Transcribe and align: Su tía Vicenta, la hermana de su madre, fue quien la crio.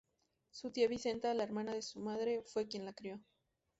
Su 0.49 0.71
tía 0.71 0.87
Vicenta, 0.87 1.31
la 1.35 1.43
hermana 1.43 1.73
de 1.75 1.83
su 1.83 1.99
madre, 1.99 2.41
fue 2.41 2.67
quien 2.67 2.85
la 2.85 2.93
crio. 2.93 3.19